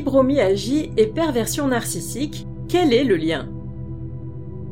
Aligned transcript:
Fibromyalgie 0.00 0.92
et 0.96 1.08
perversion 1.08 1.68
narcissique, 1.68 2.46
quel 2.70 2.94
est 2.94 3.04
le 3.04 3.16
lien? 3.16 3.50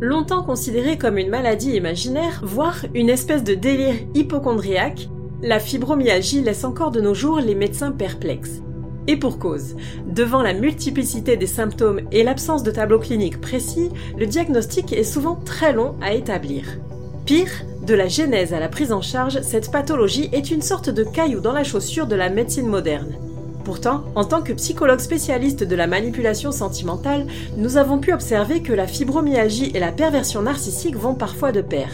Longtemps 0.00 0.42
considérée 0.42 0.96
comme 0.96 1.18
une 1.18 1.28
maladie 1.28 1.77
imaginaire, 1.77 2.40
voire 2.42 2.86
une 2.95 3.10
espèce 3.10 3.45
de 3.45 3.52
délire 3.52 3.96
hypochondriaque, 4.14 5.10
la 5.42 5.60
fibromyalgie 5.60 6.41
laisse 6.41 6.64
encore 6.64 6.92
de 6.92 7.02
nos 7.02 7.12
jours 7.12 7.41
les 7.41 7.55
médecins 7.55 7.92
perplexes. 7.92 8.62
Et 9.06 9.19
pour 9.19 9.38
cause, 9.38 9.77
devant 10.06 10.41
la 10.41 10.55
multiplicité 10.55 11.36
des 11.36 11.47
symptômes 11.47 12.00
et 12.10 12.24
l'absence 12.24 12.62
de 12.62 12.70
tableau 12.70 12.98
clinique 12.98 13.38
précis, 13.38 13.91
le 14.19 14.24
diagnostic 14.24 14.95
est 14.95 15.05
souvent 15.05 15.34
très 15.36 15.74
long 15.74 15.95
à 16.00 16.14
établir. 16.14 16.78
Pire, 17.27 17.52
de 17.83 17.92
la 17.92 18.08
genèse 18.08 18.55
à 18.55 18.60
la 18.60 18.70
prise 18.70 18.92
en 18.92 19.02
charge, 19.02 19.42
cette 19.42 19.70
pathologie 19.70 20.30
est 20.33 20.50
une 20.50 20.62
sorte 20.62 20.88
de 20.88 21.05
caillou 21.05 21.41
dans 21.41 21.52
la 21.52 21.64
chaussure 21.64 22.06
de 22.06 22.16
la 22.16 22.30
médecine 22.30 22.66
moderne. 22.66 23.19
Pourtant, 23.68 24.04
en 24.14 24.24
tant 24.24 24.40
que 24.40 24.54
psychologue 24.54 24.98
spécialiste 24.98 25.62
de 25.62 25.77
la 25.77 25.86
manipulation 25.86 26.52
sentimentale, 26.52 27.27
nous 27.58 27.77
avons 27.77 27.98
pu 27.98 28.14
observer 28.14 28.62
que 28.62 28.72
la 28.72 28.86
fibromyalgie 28.86 29.70
et 29.74 29.78
la 29.78 29.92
perversion 29.92 30.41
narcissique 30.41 30.96
vont 30.96 31.14
parfois 31.14 31.52
de 31.52 31.60
pair. 31.60 31.91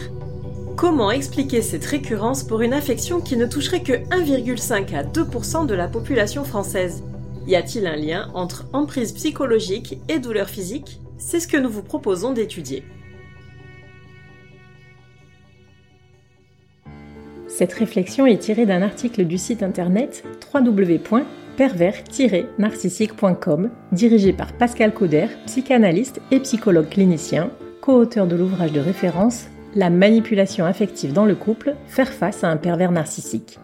Comment 0.77 1.11
expliquer 1.11 1.61
cette 1.61 1.83
récurrence 1.83 2.45
pour 2.45 2.61
une 2.61 2.71
affection 2.71 3.19
qui 3.19 3.35
ne 3.35 3.45
toucherait 3.45 3.83
que 3.83 3.91
1,5 3.91 4.95
à 4.95 5.03
2% 5.03 5.65
de 5.65 5.75
la 5.75 5.89
population 5.89 6.45
française? 6.45 7.03
Y 7.45 7.57
a-t-il 7.57 7.87
un 7.87 7.97
lien 7.97 8.31
entre 8.35 8.69
emprise 8.71 9.11
psychologique 9.11 9.99
et 10.07 10.19
douleur 10.19 10.47
physique? 10.47 11.01
C'est 11.17 11.41
ce 11.41 11.47
que 11.49 11.57
nous 11.57 11.69
vous 11.69 11.83
proposons 11.83 12.31
d'étudier. 12.31 12.85
Cette 17.49 17.73
réflexion 17.73 18.25
est 18.25 18.37
tirée 18.37 18.65
d'un 18.65 18.81
article 18.81 19.25
du 19.25 19.37
site 19.37 19.61
internet 19.61 20.23
www 20.53 21.25
pervers-narcissique.com, 21.55 23.69
dirigé 23.91 24.33
par 24.33 24.53
Pascal 24.53 24.93
Cauder, 24.93 25.27
psychanalyste 25.45 26.21
et 26.31 26.39
psychologue 26.39 26.89
clinicien, 26.89 27.51
co-auteur 27.81 28.27
de 28.27 28.35
l'ouvrage 28.35 28.71
de 28.71 28.79
référence 28.79 29.47
La 29.75 29.89
manipulation 29.89 30.65
affective 30.65 31.13
dans 31.13 31.25
le 31.25 31.35
couple, 31.35 31.75
faire 31.87 32.13
face 32.13 32.43
à 32.43 32.49
un 32.49 32.57
pervers 32.57 32.91
narcissique. 32.91 33.59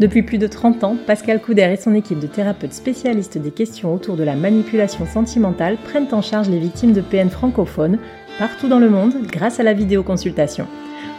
Depuis 0.00 0.22
plus 0.22 0.38
de 0.38 0.46
30 0.46 0.84
ans, 0.84 0.96
Pascal 1.06 1.42
Couder 1.42 1.74
et 1.74 1.76
son 1.76 1.94
équipe 1.94 2.20
de 2.20 2.26
thérapeutes 2.26 2.72
spécialistes 2.72 3.36
des 3.36 3.50
questions 3.50 3.92
autour 3.92 4.16
de 4.16 4.22
la 4.22 4.34
manipulation 4.34 5.04
sentimentale 5.04 5.76
prennent 5.84 6.08
en 6.12 6.22
charge 6.22 6.48
les 6.48 6.58
victimes 6.58 6.94
de 6.94 7.02
PN 7.02 7.28
francophones 7.28 7.98
partout 8.38 8.68
dans 8.68 8.78
le 8.78 8.88
monde 8.88 9.12
grâce 9.30 9.60
à 9.60 9.62
la 9.62 9.74
vidéoconsultation. 9.74 10.66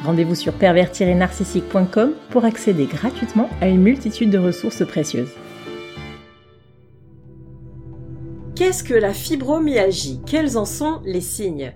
Rendez-vous 0.04 0.34
sur 0.34 0.54
pervers-narcissique.com 0.54 2.14
pour 2.32 2.44
accéder 2.44 2.86
gratuitement 2.86 3.50
à 3.62 3.68
une 3.68 3.84
multitude 3.84 4.32
de 4.32 4.40
ressources 4.40 4.84
précieuses. 4.84 5.30
Qu'est-ce 8.62 8.84
que 8.84 8.94
la 8.94 9.12
fibromyalgie? 9.12 10.22
Quels 10.24 10.56
en 10.56 10.66
sont 10.66 11.02
les 11.04 11.20
signes? 11.20 11.74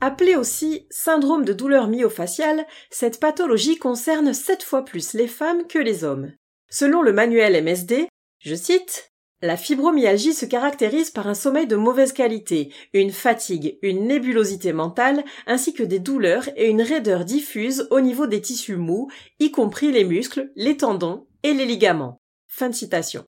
Appelée 0.00 0.34
aussi 0.34 0.88
syndrome 0.90 1.44
de 1.44 1.52
douleur 1.52 1.86
myofaciale, 1.86 2.66
cette 2.90 3.20
pathologie 3.20 3.76
concerne 3.76 4.34
7 4.34 4.64
fois 4.64 4.84
plus 4.84 5.12
les 5.12 5.28
femmes 5.28 5.64
que 5.68 5.78
les 5.78 6.02
hommes. 6.02 6.32
Selon 6.70 7.02
le 7.02 7.12
manuel 7.12 7.62
MSD, 7.62 8.08
je 8.40 8.54
cite, 8.56 9.12
la 9.42 9.56
fibromyalgie 9.56 10.34
se 10.34 10.44
caractérise 10.44 11.12
par 11.12 11.28
un 11.28 11.34
sommeil 11.34 11.68
de 11.68 11.76
mauvaise 11.76 12.12
qualité, 12.12 12.72
une 12.92 13.12
fatigue, 13.12 13.78
une 13.82 14.08
nébulosité 14.08 14.72
mentale, 14.72 15.22
ainsi 15.46 15.72
que 15.72 15.84
des 15.84 16.00
douleurs 16.00 16.48
et 16.56 16.68
une 16.68 16.82
raideur 16.82 17.24
diffuse 17.24 17.86
au 17.92 18.00
niveau 18.00 18.26
des 18.26 18.40
tissus 18.40 18.74
mous, 18.74 19.08
y 19.38 19.52
compris 19.52 19.92
les 19.92 20.02
muscles, 20.02 20.50
les 20.56 20.76
tendons 20.76 21.28
et 21.44 21.54
les 21.54 21.64
ligaments. 21.64 22.18
Fin 22.48 22.70
de 22.70 22.74
citation. 22.74 23.24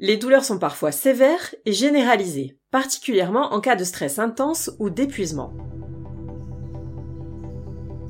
Les 0.00 0.16
douleurs 0.16 0.44
sont 0.44 0.58
parfois 0.58 0.90
sévères 0.90 1.54
et 1.66 1.72
généralisées, 1.72 2.58
particulièrement 2.72 3.52
en 3.54 3.60
cas 3.60 3.76
de 3.76 3.84
stress 3.84 4.18
intense 4.18 4.72
ou 4.80 4.90
d'épuisement. 4.90 5.52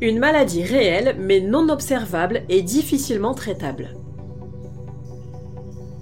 Une 0.01 0.19
maladie 0.19 0.65
réelle 0.65 1.17
mais 1.19 1.41
non 1.41 1.69
observable 1.69 2.45
et 2.49 2.63
difficilement 2.63 3.35
traitable. 3.35 3.95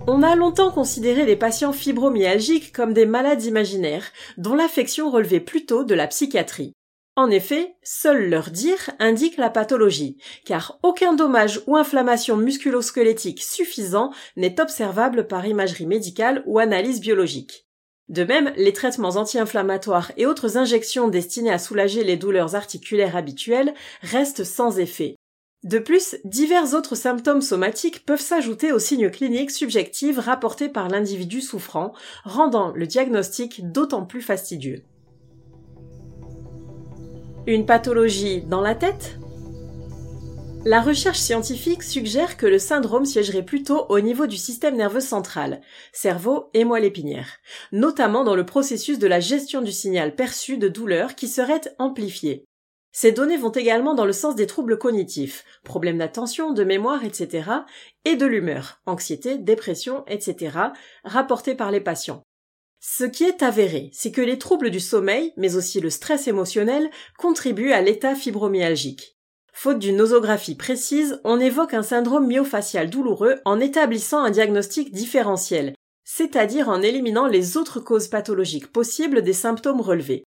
On 0.06 0.22
a 0.22 0.36
longtemps 0.36 0.70
considéré 0.70 1.26
les 1.26 1.36
patients 1.36 1.72
fibromyalgiques 1.72 2.72
comme 2.72 2.92
des 2.92 3.06
malades 3.06 3.44
imaginaires, 3.44 4.06
dont 4.36 4.54
l'affection 4.54 5.10
relevait 5.10 5.40
plutôt 5.40 5.84
de 5.84 5.94
la 5.94 6.06
psychiatrie. 6.06 6.74
En 7.14 7.30
effet, 7.30 7.76
seul 7.82 8.30
leur 8.30 8.50
dire 8.50 8.90
indique 8.98 9.36
la 9.36 9.50
pathologie, 9.50 10.16
car 10.46 10.78
aucun 10.82 11.12
dommage 11.12 11.60
ou 11.66 11.76
inflammation 11.76 12.38
musculosquelettique 12.38 13.42
suffisant 13.42 14.12
n'est 14.36 14.60
observable 14.60 15.26
par 15.26 15.46
imagerie 15.46 15.86
médicale 15.86 16.42
ou 16.46 16.58
analyse 16.58 17.00
biologique. 17.00 17.66
De 18.08 18.24
même, 18.24 18.52
les 18.56 18.72
traitements 18.72 19.16
anti-inflammatoires 19.16 20.12
et 20.16 20.24
autres 20.24 20.56
injections 20.56 21.08
destinées 21.08 21.52
à 21.52 21.58
soulager 21.58 22.02
les 22.02 22.16
douleurs 22.16 22.54
articulaires 22.54 23.16
habituelles 23.16 23.74
restent 24.00 24.44
sans 24.44 24.78
effet. 24.78 25.16
De 25.64 25.78
plus, 25.78 26.16
divers 26.24 26.74
autres 26.74 26.96
symptômes 26.96 27.42
somatiques 27.42 28.06
peuvent 28.06 28.20
s'ajouter 28.20 28.72
aux 28.72 28.78
signes 28.78 29.10
cliniques 29.10 29.50
subjectifs 29.50 30.18
rapportés 30.18 30.68
par 30.68 30.88
l'individu 30.88 31.40
souffrant, 31.42 31.92
rendant 32.24 32.72
le 32.72 32.86
diagnostic 32.86 33.70
d'autant 33.70 34.04
plus 34.04 34.22
fastidieux. 34.22 34.82
Une 37.48 37.66
pathologie 37.66 38.42
dans 38.42 38.60
la 38.60 38.76
tête? 38.76 39.18
La 40.64 40.80
recherche 40.80 41.18
scientifique 41.18 41.82
suggère 41.82 42.36
que 42.36 42.46
le 42.46 42.60
syndrome 42.60 43.04
siégerait 43.04 43.44
plutôt 43.44 43.84
au 43.88 43.98
niveau 43.98 44.28
du 44.28 44.36
système 44.36 44.76
nerveux 44.76 45.00
central, 45.00 45.60
cerveau 45.92 46.50
et 46.54 46.62
moelle 46.64 46.84
épinière, 46.84 47.38
notamment 47.72 48.22
dans 48.22 48.36
le 48.36 48.46
processus 48.46 49.00
de 49.00 49.08
la 49.08 49.18
gestion 49.18 49.60
du 49.60 49.72
signal 49.72 50.14
perçu 50.14 50.56
de 50.56 50.68
douleur 50.68 51.16
qui 51.16 51.26
serait 51.26 51.62
amplifié. 51.80 52.44
Ces 52.92 53.10
données 53.10 53.38
vont 53.38 53.50
également 53.50 53.94
dans 53.94 54.04
le 54.04 54.12
sens 54.12 54.36
des 54.36 54.46
troubles 54.46 54.78
cognitifs, 54.78 55.44
problèmes 55.64 55.98
d'attention, 55.98 56.52
de 56.52 56.62
mémoire, 56.62 57.04
etc., 57.04 57.50
et 58.04 58.14
de 58.14 58.26
l'humeur, 58.26 58.80
anxiété, 58.86 59.36
dépression, 59.36 60.04
etc., 60.06 60.58
rapportés 61.02 61.56
par 61.56 61.72
les 61.72 61.80
patients. 61.80 62.22
Ce 62.84 63.04
qui 63.04 63.22
est 63.22 63.44
avéré, 63.44 63.90
c'est 63.92 64.10
que 64.10 64.20
les 64.20 64.38
troubles 64.38 64.70
du 64.70 64.80
sommeil, 64.80 65.32
mais 65.36 65.54
aussi 65.54 65.80
le 65.80 65.88
stress 65.88 66.26
émotionnel, 66.26 66.90
contribuent 67.16 67.70
à 67.70 67.80
l'état 67.80 68.16
fibromyalgique. 68.16 69.16
Faute 69.52 69.78
d'une 69.78 69.96
nosographie 69.96 70.56
précise, 70.56 71.20
on 71.22 71.38
évoque 71.38 71.74
un 71.74 71.84
syndrome 71.84 72.26
myofacial 72.26 72.90
douloureux 72.90 73.36
en 73.44 73.60
établissant 73.60 74.24
un 74.24 74.30
diagnostic 74.30 74.92
différentiel, 74.92 75.74
c'est-à-dire 76.04 76.68
en 76.68 76.82
éliminant 76.82 77.28
les 77.28 77.56
autres 77.56 77.78
causes 77.78 78.08
pathologiques 78.08 78.72
possibles 78.72 79.22
des 79.22 79.32
symptômes 79.32 79.80
relevés. 79.80 80.24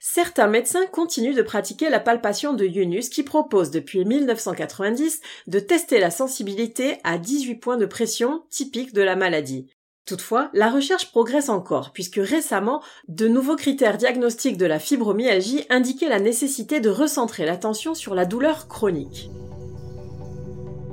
Certains 0.00 0.48
médecins 0.48 0.86
continuent 0.86 1.36
de 1.36 1.42
pratiquer 1.42 1.90
la 1.90 2.00
palpation 2.00 2.54
de 2.54 2.66
Yunus 2.66 3.08
qui 3.08 3.22
propose 3.22 3.70
depuis 3.70 4.04
1990 4.04 5.20
de 5.46 5.60
tester 5.60 6.00
la 6.00 6.10
sensibilité 6.10 6.98
à 7.04 7.18
18 7.18 7.54
points 7.54 7.76
de 7.76 7.86
pression 7.86 8.42
typiques 8.50 8.94
de 8.94 9.02
la 9.02 9.14
maladie. 9.14 9.68
Toutefois, 10.06 10.50
la 10.52 10.70
recherche 10.70 11.10
progresse 11.10 11.48
encore, 11.48 11.90
puisque 11.92 12.20
récemment, 12.22 12.82
de 13.08 13.26
nouveaux 13.26 13.56
critères 13.56 13.96
diagnostiques 13.96 14.58
de 14.58 14.66
la 14.66 14.78
fibromyalgie 14.78 15.64
indiquaient 15.70 16.10
la 16.10 16.20
nécessité 16.20 16.80
de 16.80 16.90
recentrer 16.90 17.46
l'attention 17.46 17.94
sur 17.94 18.14
la 18.14 18.26
douleur 18.26 18.68
chronique. 18.68 19.30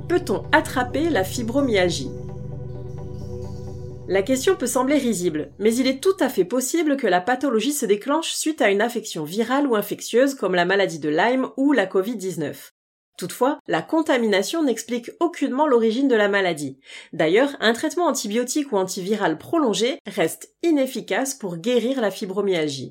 Peut-on 0.08 0.44
attraper 0.52 1.10
la 1.10 1.24
fibromyalgie? 1.24 2.10
La 4.08 4.22
question 4.22 4.56
peut 4.56 4.66
sembler 4.66 4.96
risible, 4.96 5.52
mais 5.58 5.74
il 5.74 5.86
est 5.86 6.02
tout 6.02 6.16
à 6.18 6.28
fait 6.28 6.44
possible 6.44 6.96
que 6.96 7.06
la 7.06 7.20
pathologie 7.20 7.72
se 7.72 7.86
déclenche 7.86 8.32
suite 8.32 8.62
à 8.62 8.70
une 8.70 8.82
infection 8.82 9.24
virale 9.24 9.66
ou 9.66 9.76
infectieuse 9.76 10.34
comme 10.34 10.54
la 10.54 10.64
maladie 10.64 10.98
de 10.98 11.10
Lyme 11.10 11.48
ou 11.56 11.72
la 11.72 11.86
Covid-19. 11.86 12.72
Toutefois, 13.18 13.58
la 13.68 13.82
contamination 13.82 14.62
n'explique 14.62 15.10
aucunement 15.20 15.66
l'origine 15.66 16.08
de 16.08 16.14
la 16.14 16.28
maladie. 16.28 16.78
D'ailleurs, 17.12 17.56
un 17.60 17.72
traitement 17.72 18.06
antibiotique 18.06 18.72
ou 18.72 18.78
antiviral 18.78 19.38
prolongé 19.38 19.98
reste 20.06 20.54
inefficace 20.62 21.34
pour 21.34 21.56
guérir 21.56 22.00
la 22.00 22.10
fibromyalgie. 22.10 22.90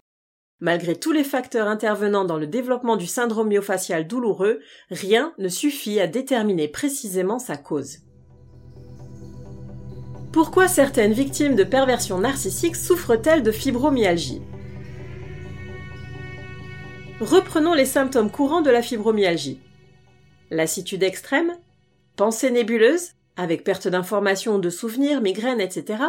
Malgré 0.59 0.95
tous 0.95 1.11
les 1.11 1.23
facteurs 1.23 1.67
intervenant 1.67 2.23
dans 2.23 2.37
le 2.37 2.45
développement 2.45 2.97
du 2.97 3.07
syndrome 3.07 3.49
myofacial 3.49 4.07
douloureux, 4.07 4.59
rien 4.91 5.33
ne 5.39 5.49
suffit 5.49 5.99
à 5.99 6.05
déterminer 6.05 6.67
précisément 6.67 7.39
sa 7.39 7.57
cause. 7.57 7.97
Pourquoi 10.31 10.67
certaines 10.67 11.13
victimes 11.13 11.55
de 11.55 11.63
perversion 11.63 12.19
narcissique 12.19 12.75
souffrent-elles 12.75 13.43
de 13.43 13.51
fibromyalgie? 13.51 14.43
Reprenons 17.19 17.73
les 17.73 17.85
symptômes 17.85 18.31
courants 18.31 18.61
de 18.61 18.69
la 18.69 18.83
fibromyalgie 18.83 19.59
lassitude 20.51 21.01
extrême, 21.01 21.57
pensée 22.15 22.51
nébuleuse, 22.51 23.13
avec 23.35 23.63
perte 23.63 23.87
d'information, 23.87 24.59
de 24.59 24.69
souvenirs, 24.69 25.21
migraines, 25.21 25.61
etc., 25.61 26.03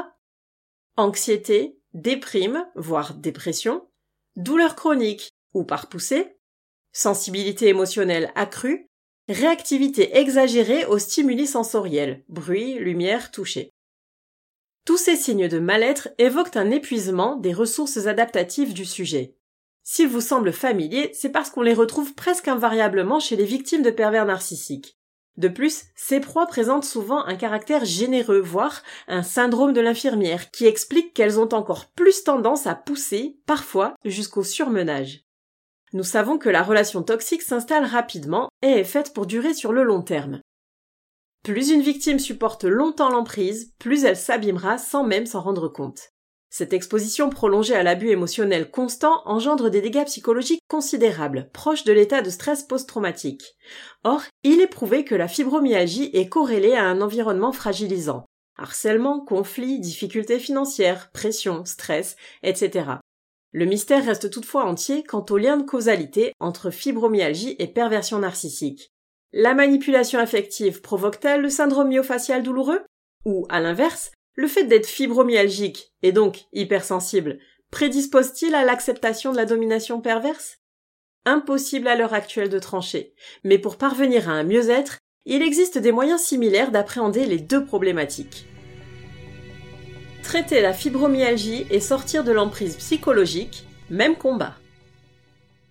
anxiété, 0.96 1.78
déprime, 1.94 2.66
voire 2.74 3.14
dépression, 3.14 3.88
douleur 4.36 4.76
chronique 4.76 5.30
ou 5.54 5.64
par 5.64 5.88
poussée, 5.88 6.36
sensibilité 6.92 7.68
émotionnelle 7.68 8.30
accrue, 8.34 8.86
réactivité 9.28 10.16
exagérée 10.18 10.84
aux 10.84 10.98
stimuli 10.98 11.46
sensoriels, 11.46 12.24
bruit, 12.28 12.74
lumière, 12.74 13.30
toucher. 13.30 13.70
Tous 14.84 14.96
ces 14.96 15.16
signes 15.16 15.48
de 15.48 15.60
mal-être 15.60 16.08
évoquent 16.18 16.56
un 16.56 16.70
épuisement 16.70 17.36
des 17.36 17.52
ressources 17.52 18.06
adaptatives 18.06 18.74
du 18.74 18.84
sujet. 18.84 19.36
S'ils 19.84 20.08
vous 20.08 20.20
semblent 20.20 20.52
familiers, 20.52 21.11
c'est 21.12 21.31
parce 21.31 21.50
qu'on 21.50 21.62
les 21.62 21.75
retrouve 21.75 22.14
presque 22.14 22.49
invariablement 22.49 23.20
chez 23.20 23.37
les 23.37 23.44
victimes 23.44 23.82
de 23.82 23.90
pervers 23.90 24.26
narcissiques. 24.26 24.96
De 25.38 25.49
plus, 25.49 25.84
ces 25.96 26.20
proies 26.20 26.46
présentent 26.46 26.84
souvent 26.84 27.25
un 27.25 27.37
caractère 27.37 27.84
généreux, 27.84 28.40
voire 28.40 28.82
un 29.08 29.23
syndrome 29.23 29.73
de 29.73 29.81
l'infirmière, 29.81 30.50
qui 30.50 30.67
explique 30.67 31.14
qu'elles 31.14 31.40
ont 31.40 31.49
encore 31.55 31.87
plus 31.93 32.23
tendance 32.23 32.67
à 32.67 32.75
pousser, 32.75 33.38
parfois, 33.46 33.94
jusqu'au 34.05 34.44
surmenage. 34.44 35.25
Nous 35.94 36.05
savons 36.05 36.38
que 36.38 36.50
la 36.50 36.62
relation 36.62 37.02
toxique 37.02 37.43
s'installe 37.43 37.85
rapidement 37.85 38.49
et 38.62 38.69
est 38.69 38.85
faite 38.85 39.12
pour 39.14 39.26
durer 39.26 39.55
sur 39.55 39.73
le 39.73 39.82
long 39.82 40.02
terme. 40.02 40.40
Plus 41.43 41.70
une 41.70 41.82
victime 41.82 42.19
supporte 42.19 42.64
longtemps 42.64 43.11
l'emprise, 43.11 43.73
plus 43.78 44.05
elle 44.05 44.17
s'abîmera 44.17 44.78
sans 44.78 45.02
même 45.02 45.26
s'en 45.26 45.40
rendre 45.40 45.69
compte. 45.69 46.12
Cette 46.54 46.75
exposition 46.75 47.31
prolongée 47.31 47.75
à 47.75 47.82
l'abus 47.82 48.10
émotionnel 48.10 48.70
constant 48.70 49.22
engendre 49.25 49.70
des 49.70 49.81
dégâts 49.81 50.04
psychologiques 50.04 50.60
considérables, 50.69 51.49
proches 51.54 51.84
de 51.84 51.94
l'état 51.94 52.20
de 52.20 52.28
stress 52.28 52.62
post-traumatique. 52.62 53.56
Or, 54.04 54.20
il 54.43 54.60
est 54.60 54.66
prouvé 54.66 55.06
que 55.06 55.14
la 55.14 55.28
fibromyalgie 55.28 56.10
est 56.12 56.28
corrélée 56.28 56.75
à 56.75 56.84
un 56.84 57.00
environnement 57.00 57.52
fragilisant. 57.52 58.26
Harcèlement, 58.58 59.20
conflits, 59.20 59.81
difficultés 59.81 60.38
financières, 60.38 61.10
pression, 61.12 61.64
stress, 61.64 62.16
etc. 62.43 62.96
Le 63.52 63.64
mystère 63.64 64.04
reste 64.04 64.28
toutefois 64.28 64.66
entier 64.66 65.04
quant 65.04 65.25
au 65.31 65.38
lien 65.38 65.56
de 65.56 65.64
causalité 65.64 66.34
entre 66.38 66.69
fibromyalgie 66.69 67.56
et 67.60 67.66
perversion 67.66 68.19
narcissique. 68.19 68.90
La 69.32 69.54
manipulation 69.54 70.19
affective 70.19 70.82
provoque-t-elle 70.82 71.40
le 71.40 71.49
syndrome 71.49 71.88
myofacial 71.88 72.43
douloureux? 72.43 72.82
Ou, 73.25 73.46
à 73.49 73.58
l'inverse, 73.60 74.10
le 74.34 74.46
fait 74.46 74.64
d'être 74.64 74.87
fibromyalgique 74.87 75.93
et 76.02 76.12
donc 76.12 76.46
hypersensible 76.52 77.38
prédispose-t-il 77.70 78.55
à 78.55 78.64
l'acceptation 78.64 79.32
de 79.32 79.37
la 79.37 79.46
domination 79.46 80.00
perverse? 80.00 80.58
Impossible 81.25 81.88
à 81.88 81.96
l'heure 81.96 82.14
actuelle 82.14 82.50
de 82.50 82.58
trancher, 82.58 83.14
mais 83.44 83.58
pour 83.58 83.76
parvenir 83.76 84.29
à 84.29 84.32
un 84.32 84.44
mieux-être, 84.44 84.99
il 85.25 85.43
existe 85.43 85.79
des 85.79 85.93
moyens 85.93 86.20
similaires 86.20 86.70
d'appréhender 86.70 87.25
les 87.26 87.38
deux 87.38 87.64
problématiques. 87.64 88.46
Traiter 90.23 90.61
la 90.61 90.73
fibromyalgie 90.73 91.67
et 91.70 91.81
sortir 91.81 92.25
de 92.25 92.32
l'emprise 92.32 92.76
psychologique, 92.76 93.64
même 93.88 94.17
combat. 94.17 94.56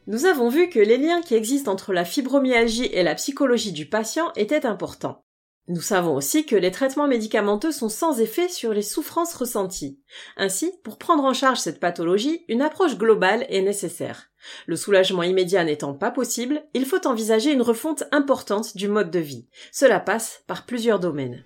Nous 0.08 0.26
avons 0.26 0.50
vu 0.50 0.70
que 0.70 0.80
les 0.80 0.98
liens 0.98 1.22
qui 1.22 1.36
existent 1.36 1.72
entre 1.72 1.94
la 1.94 2.06
fibromyalgie 2.06 2.90
et 2.92 3.04
la 3.04 3.16
psychologie 3.16 3.72
du 3.72 3.86
patient 3.86 4.32
étaient 4.36 4.66
importants. 4.66 5.22
Nous 5.68 5.82
savons 5.82 6.16
aussi 6.16 6.46
que 6.46 6.56
les 6.56 6.72
traitements 6.72 7.08
médicamenteux 7.08 7.72
sont 7.72 7.88
sans 7.88 8.20
effet 8.20 8.50
sur 8.50 8.74
les 8.74 8.82
souffrances 8.82 9.36
ressenties. 9.36 10.00
Ainsi, 10.36 10.74
pour 10.84 10.98
prendre 10.98 11.24
en 11.24 11.34
charge 11.34 11.60
cette 11.60 11.80
pathologie, 11.80 12.44
une 12.48 12.62
approche 12.62 12.98
globale 12.98 13.46
est 13.48 13.62
nécessaire. 13.62 14.32
Le 14.66 14.76
soulagement 14.76 15.24
immédiat 15.24 15.64
n'étant 15.64 15.94
pas 15.94 16.12
possible, 16.12 16.64
il 16.74 16.86
faut 16.86 17.06
envisager 17.08 17.52
une 17.52 17.62
refonte 17.62 18.04
importante 18.12 18.76
du 18.76 18.88
mode 18.88 19.12
de 19.12 19.20
vie. 19.20 19.48
Cela 19.72 20.00
passe 20.00 20.44
par 20.48 20.66
plusieurs 20.66 21.00
domaines. 21.00 21.44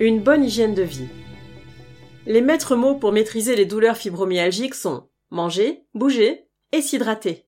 Une 0.00 0.20
bonne 0.20 0.44
hygiène 0.44 0.74
de 0.74 0.82
vie. 0.82 1.08
Les 2.26 2.40
maîtres 2.40 2.76
mots 2.76 2.96
pour 2.96 3.12
maîtriser 3.12 3.54
les 3.54 3.66
douleurs 3.66 3.96
fibromyalgiques 3.96 4.74
sont 4.74 5.08
manger, 5.30 5.86
bouger 5.94 6.48
et 6.72 6.82
s'hydrater. 6.82 7.46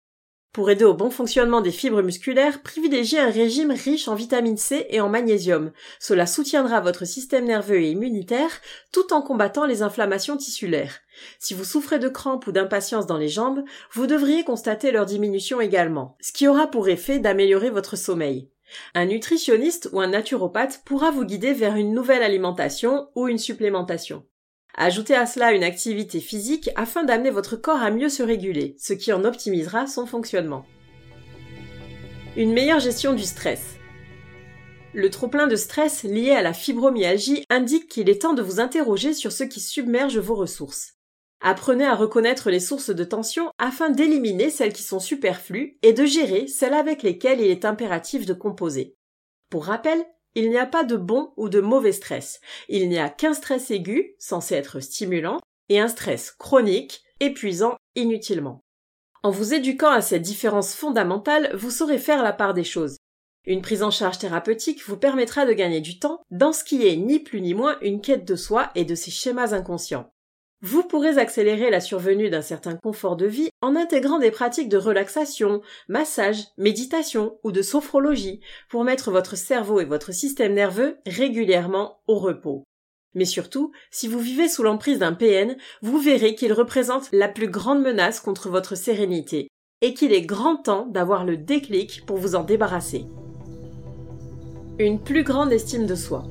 Pour 0.55 0.71
aider 0.71 0.85
au 0.85 0.95
bon 0.95 1.11
fonctionnement 1.11 1.63
des 1.63 1.73
fibres 1.73 2.01
musculaires, 2.01 2.63
privilégiez 2.63 3.19
un 3.19 3.29
régime 3.29 3.73
riche 3.73 4.07
en 4.07 4.15
vitamine 4.15 4.57
C 4.57 4.87
et 4.89 5.01
en 5.01 5.09
magnésium. 5.09 5.73
Cela 5.99 6.29
soutiendra 6.29 6.81
votre 6.81 7.05
système 7.05 7.47
nerveux 7.47 7.81
et 7.81 7.91
immunitaire 7.91 8.61
tout 8.93 9.13
en 9.13 9.21
combattant 9.21 9.67
les 9.67 9.83
inflammations 9.83 10.37
tissulaires. 10.37 11.01
Si 11.41 11.55
vous 11.55 11.65
souffrez 11.65 11.99
de 11.99 12.09
crampes 12.09 12.47
ou 12.47 12.53
d'impatience 12.53 13.09
dans 13.09 13.19
les 13.19 13.29
jambes, 13.29 13.65
vous 13.91 14.07
devriez 14.07 14.45
constater 14.45 14.93
leur 14.93 15.07
diminution 15.07 15.61
également, 15.61 16.17
ce 16.21 16.31
qui 16.33 16.47
aura 16.47 16.69
pour 16.69 16.89
effet 16.89 17.19
d'améliorer 17.19 17.71
votre 17.71 17.97
sommeil. 17.97 18.49
Un 18.95 19.07
nutritionniste 19.07 19.89
ou 19.93 20.01
un 20.01 20.07
naturopathe 20.07 20.83
pourra 20.85 21.11
vous 21.11 21.25
guider 21.25 21.53
vers 21.53 21.75
une 21.75 21.93
nouvelle 21.93 22.23
alimentation 22.23 23.09
ou 23.17 23.27
une 23.27 23.39
supplémentation. 23.39 24.25
Ajoutez 24.77 25.15
à 25.15 25.27
cela 25.27 25.53
une 25.53 25.63
activité 25.63 26.21
physique 26.21 26.69
afin 26.75 27.05
d'amener 27.05 27.31
votre 27.31 27.57
corps 27.57 27.81
à 27.81 27.91
mieux 27.91 28.09
se 28.09 28.25
réguler, 28.25 28.75
ce 28.79 28.93
qui 28.93 29.13
en 29.13 29.25
optimisera 29.25 29.87
son 29.87 30.05
fonctionnement. 30.05 30.67
Une 32.37 32.53
meilleure 32.53 32.81
gestion 32.81 33.15
du 33.15 33.23
stress. 33.23 33.77
Le 34.93 35.11
trop-plein 35.11 35.47
de 35.47 35.55
stress 35.55 36.03
lié 36.03 36.33
à 36.33 36.43
la 36.43 36.53
fibromyalgie 36.53 37.45
indique 37.51 37.89
qu'il 37.89 38.09
est 38.09 38.23
temps 38.23 38.35
de 38.35 38.43
vous 38.43 38.59
interroger 38.59 39.15
sur 39.15 39.31
ce 39.31 39.45
qui 39.45 39.61
submerge 39.61 40.19
vos 40.19 40.35
ressources. 40.35 40.95
Apprenez 41.41 41.85
à 41.85 41.95
reconnaître 41.95 42.51
les 42.51 42.59
sources 42.59 42.91
de 42.91 43.05
tension 43.05 43.51
afin 43.59 43.91
d'éliminer 43.91 44.51
celles 44.51 44.73
qui 44.73 44.83
sont 44.83 44.99
superflues 44.99 45.79
et 45.83 45.93
de 45.93 46.05
gérer 46.05 46.49
celles 46.49 46.75
avec 46.75 47.03
lesquelles 47.03 47.41
il 47.41 47.51
est 47.51 47.65
impératif 47.65 48.27
de 48.27 48.35
composer. 48.35 48.97
Pour 49.51 49.67
rappel, 49.67 50.05
il 50.35 50.51
n'y 50.51 50.59
a 50.59 50.67
pas 50.67 50.85
de 50.85 50.97
bon 50.97 51.33
ou 51.37 51.49
de 51.49 51.61
mauvais 51.61 51.93
stress. 51.93 52.41
Il 52.69 52.89
n'y 52.89 52.99
a 52.99 53.09
qu'un 53.09 53.35
stress 53.35 53.71
aigu, 53.71 54.15
censé 54.19 54.55
être 54.55 54.81
stimulant, 54.81 55.39
et 55.69 55.81
un 55.81 55.89
stress 55.89 56.31
chronique, 56.31 57.03
épuisant 57.21 57.77
inutilement. 57.95 58.61
En 59.23 59.31
vous 59.31 59.55
éduquant 59.55 59.91
à 59.91 60.03
cette 60.03 60.23
différence 60.23 60.75
fondamentale, 60.75 61.51
vous 61.55 61.71
saurez 61.71 61.99
faire 61.99 62.23
la 62.23 62.33
part 62.33 62.53
des 62.53 62.65
choses. 62.65 62.99
Une 63.47 63.63
prise 63.63 63.83
en 63.83 63.91
charge 63.91 64.19
thérapeutique 64.19 64.83
vous 64.87 64.97
permettra 64.97 65.47
de 65.47 65.53
gagner 65.53 65.81
du 65.81 65.99
temps 65.99 66.23
dans 66.31 66.53
ce 66.53 66.65
qui 66.65 66.87
est 66.87 66.97
ni 66.97 67.19
plus 67.19 67.41
ni 67.41 67.55
moins 67.55 67.79
une 67.81 68.01
quête 68.01 68.25
de 68.25 68.37
soi 68.37 68.71
et 68.75 68.85
de 68.85 68.95
ses 68.95 69.11
schémas 69.11 69.55
inconscients. 69.55 70.11
Vous 70.67 70.83
pourrez 70.83 71.19
accélérer 71.19 71.69
la 71.69 71.81
survenue 71.81 72.31
d'un 72.31 72.41
certain 72.41 72.75
confort 72.75 73.17
de 73.17 73.27
vie 73.27 73.51
en 73.61 73.77
intégrant 73.77 74.19
des 74.19 74.31
pratiques 74.31 74.71
de 74.71 74.79
relaxation, 74.79 75.61
massage, 75.89 76.43
méditation 76.57 77.39
ou 77.45 77.53
de 77.53 77.61
sophrologie 77.61 78.41
pour 78.71 78.83
mettre 78.83 79.11
votre 79.11 79.37
cerveau 79.37 79.81
et 79.81 79.85
votre 79.85 80.15
système 80.15 80.55
nerveux 80.55 80.97
régulièrement 81.05 81.99
au 82.07 82.19
repos. 82.19 82.65
Mais 83.13 83.27
surtout, 83.27 83.73
si 83.91 84.09
vous 84.09 84.21
vivez 84.21 84.49
sous 84.49 84.63
l'emprise 84.63 85.01
d'un 85.01 85.13
PN, 85.13 85.55
vous 85.83 85.99
verrez 85.99 86.35
qu'il 86.35 86.55
représente 86.55 87.11
la 87.13 87.29
plus 87.29 87.49
grande 87.49 87.83
menace 87.83 88.19
contre 88.19 88.49
votre 88.49 88.75
sérénité 88.75 89.49
et 89.83 89.93
qu'il 89.93 90.15
est 90.15 90.23
grand 90.23 90.57
temps 90.57 90.87
d'avoir 90.87 91.27
le 91.27 91.37
déclic 91.37 92.07
pour 92.07 92.17
vous 92.17 92.37
en 92.37 92.43
débarrasser. 92.43 93.05
Une 94.79 94.99
plus 94.99 95.25
grande 95.25 95.53
estime 95.53 95.85
de 95.85 95.95
soi. 95.95 96.25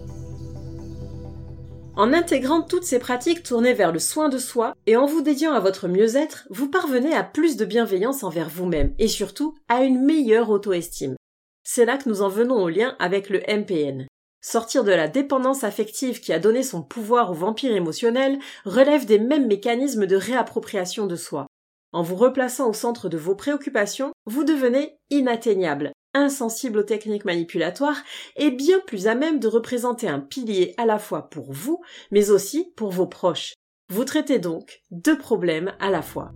En 1.95 2.11
intégrant 2.11 2.63
toutes 2.63 2.85
ces 2.85 2.97
pratiques 2.97 3.43
tournées 3.43 3.75
vers 3.75 3.91
le 3.91 3.99
soin 3.99 4.27
de 4.27 4.39
soi 4.39 4.73
et 4.87 4.97
en 4.97 5.05
vous 5.05 5.21
dédiant 5.21 5.53
à 5.53 5.59
votre 5.59 5.87
mieux-être, 5.87 6.47
vous 6.49 6.67
parvenez 6.67 7.13
à 7.13 7.23
plus 7.23 7.55
de 7.55 7.65
bienveillance 7.65 8.23
envers 8.23 8.49
vous-même 8.49 8.95
et 8.97 9.07
surtout 9.07 9.55
à 9.69 9.83
une 9.83 10.03
meilleure 10.03 10.49
auto-estime. 10.49 11.15
C'est 11.63 11.85
là 11.85 11.97
que 11.97 12.09
nous 12.09 12.23
en 12.23 12.29
venons 12.29 12.63
au 12.63 12.67
lien 12.67 12.95
avec 12.97 13.29
le 13.29 13.41
MPN. 13.47 14.07
Sortir 14.41 14.83
de 14.83 14.91
la 14.91 15.07
dépendance 15.07 15.63
affective 15.63 16.19
qui 16.19 16.33
a 16.33 16.39
donné 16.39 16.63
son 16.63 16.81
pouvoir 16.81 17.29
au 17.29 17.35
vampire 17.35 17.75
émotionnel 17.75 18.39
relève 18.65 19.05
des 19.05 19.19
mêmes 19.19 19.47
mécanismes 19.47 20.07
de 20.07 20.15
réappropriation 20.15 21.05
de 21.05 21.15
soi. 21.15 21.45
En 21.91 22.01
vous 22.01 22.15
replaçant 22.15 22.67
au 22.67 22.73
centre 22.73 23.07
de 23.07 23.19
vos 23.19 23.35
préoccupations, 23.35 24.11
vous 24.25 24.43
devenez 24.43 24.97
inatteignable, 25.11 25.91
insensible 26.13 26.79
aux 26.79 26.83
techniques 26.83 27.25
manipulatoires 27.25 28.03
et 28.35 28.51
bien 28.51 28.79
plus 28.85 29.07
à 29.07 29.15
même 29.15 29.39
de 29.39 29.47
représenter 29.47 30.07
un 30.07 30.19
pilier 30.19 30.73
à 30.77 30.85
la 30.85 30.99
fois 30.99 31.29
pour 31.29 31.51
vous, 31.51 31.81
mais 32.11 32.29
aussi 32.31 32.71
pour 32.75 32.91
vos 32.91 33.07
proches. 33.07 33.53
Vous 33.89 34.05
traitez 34.05 34.39
donc 34.39 34.81
deux 34.91 35.17
problèmes 35.17 35.73
à 35.79 35.89
la 35.89 36.01
fois. 36.01 36.31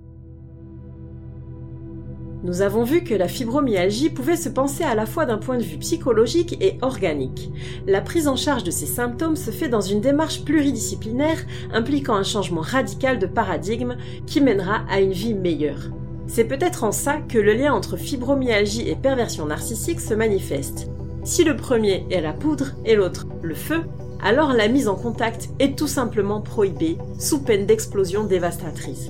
Nous 2.44 2.62
avons 2.62 2.84
vu 2.84 3.04
que 3.04 3.16
la 3.16 3.28
fibromyalgie 3.28 4.12
pouvait 4.12 4.38
se 4.38 4.48
penser 4.48 4.84
à 4.84 4.94
la 4.94 5.08
fois 5.08 5.26
d'un 5.26 5.40
point 5.40 5.58
de 5.58 5.64
vue 5.64 5.80
psychologique 5.80 6.56
et 6.62 6.78
organique. 6.82 7.50
La 7.88 8.00
prise 8.00 8.28
en 8.28 8.36
charge 8.36 8.64
de 8.64 8.72
ces 8.72 8.86
symptômes 8.86 9.36
se 9.36 9.50
fait 9.50 9.70
dans 9.70 9.82
une 9.82 10.02
démarche 10.02 10.46
pluridisciplinaire 10.46 11.44
impliquant 11.74 12.16
un 12.16 12.24
changement 12.24 12.62
radical 12.62 13.18
de 13.18 13.26
paradigme 13.26 13.98
qui 14.28 14.40
mènera 14.40 14.86
à 14.88 15.02
une 15.02 15.14
vie 15.14 15.34
meilleure. 15.34 15.90
C'est 16.28 16.46
peut-être 16.46 16.84
en 16.84 16.92
ça 16.92 17.18
que 17.18 17.38
le 17.38 17.54
lien 17.54 17.74
entre 17.74 17.98
fibromyalgie 17.98 18.88
et 18.90 18.96
perversion 18.96 19.46
narcissique 19.46 20.02
se 20.02 20.14
manifeste. 20.14 20.90
Si 21.24 21.44
le 21.44 21.56
premier 21.56 22.06
est 22.12 22.22
la 22.22 22.34
poudre 22.34 22.74
et 22.86 22.96
l'autre 22.96 23.28
le 23.42 23.56
feu, 23.56 23.84
alors 24.24 24.54
la 24.54 24.68
mise 24.68 24.88
en 24.88 24.96
contact 24.96 25.50
est 25.60 25.78
tout 25.78 25.88
simplement 25.88 26.42
prohibée, 26.42 26.98
sous 27.20 27.40
peine 27.40 27.66
d'explosion 27.66 28.24
dévastatrice. 28.24 29.10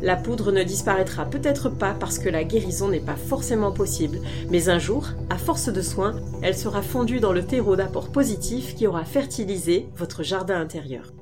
La 0.00 0.16
poudre 0.16 0.52
ne 0.52 0.62
disparaîtra 0.62 1.24
peut-être 1.24 1.70
pas 1.70 1.92
parce 1.92 2.18
que 2.18 2.28
la 2.28 2.44
guérison 2.44 2.88
n'est 2.88 3.00
pas 3.00 3.16
forcément 3.16 3.72
possible, 3.72 4.20
mais 4.48 4.68
un 4.68 4.78
jour, 4.78 5.08
à 5.28 5.38
force 5.38 5.68
de 5.68 5.82
soins, 5.82 6.14
elle 6.40 6.56
sera 6.56 6.82
fondue 6.82 7.18
dans 7.18 7.32
le 7.32 7.44
terreau 7.44 7.74
d'apport 7.74 8.10
positif 8.10 8.76
qui 8.76 8.86
aura 8.86 9.04
fertilisé 9.04 9.88
votre 9.96 10.22
jardin 10.22 10.60
intérieur. 10.60 11.12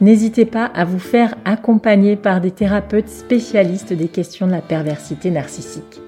N'hésitez 0.00 0.46
pas 0.46 0.64
à 0.64 0.84
vous 0.84 0.98
faire 0.98 1.36
accompagner 1.44 2.16
par 2.16 2.40
des 2.40 2.50
thérapeutes 2.50 3.08
spécialistes 3.08 3.92
des 3.92 4.08
questions 4.08 4.46
de 4.46 4.52
la 4.52 4.62
perversité 4.62 5.30
narcissique. 5.30 6.00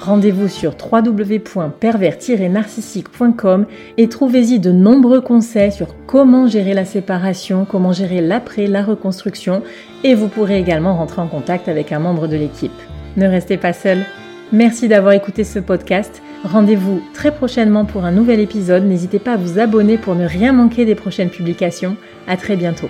Rendez-vous 0.00 0.48
sur 0.48 0.74
www.pervers-narcissique.com 0.92 3.66
et 3.96 4.08
trouvez-y 4.08 4.58
de 4.58 4.70
nombreux 4.70 5.22
conseils 5.22 5.72
sur 5.72 5.94
comment 6.06 6.46
gérer 6.46 6.74
la 6.74 6.84
séparation, 6.84 7.64
comment 7.64 7.92
gérer 7.92 8.20
l'après, 8.20 8.66
la 8.66 8.82
reconstruction 8.82 9.62
et 10.04 10.14
vous 10.14 10.28
pourrez 10.28 10.58
également 10.58 10.94
rentrer 10.96 11.22
en 11.22 11.28
contact 11.28 11.68
avec 11.68 11.92
un 11.92 11.98
membre 11.98 12.26
de 12.26 12.36
l'équipe. 12.36 12.70
Ne 13.16 13.26
restez 13.26 13.56
pas 13.56 13.72
seul. 13.72 14.04
Merci 14.52 14.88
d'avoir 14.88 15.14
écouté 15.14 15.44
ce 15.44 15.60
podcast. 15.60 16.20
Rendez-vous 16.46 17.02
très 17.12 17.34
prochainement 17.34 17.84
pour 17.84 18.04
un 18.04 18.12
nouvel 18.12 18.38
épisode. 18.38 18.84
N'hésitez 18.84 19.18
pas 19.18 19.32
à 19.32 19.36
vous 19.36 19.58
abonner 19.58 19.98
pour 19.98 20.14
ne 20.14 20.24
rien 20.24 20.52
manquer 20.52 20.84
des 20.84 20.94
prochaines 20.94 21.30
publications. 21.30 21.96
À 22.28 22.36
très 22.36 22.54
bientôt. 22.54 22.88